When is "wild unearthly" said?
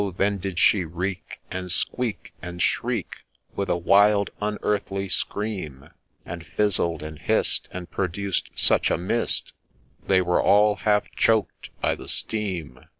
3.77-5.09